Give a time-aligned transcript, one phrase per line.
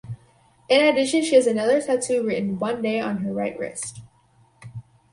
[0.67, 4.01] In addition she has another tattoo written "One Day" on her right wrist.